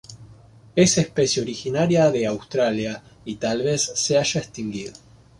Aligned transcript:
Es 0.75 0.97
especie 0.97 1.43
originaria 1.43 2.09
de 2.09 2.25
Australia, 2.25 3.03
y 3.23 3.35
tal 3.35 3.61
vez 3.61 3.83
se 3.93 4.17
haya 4.17 4.41
extinguido. 4.41 4.93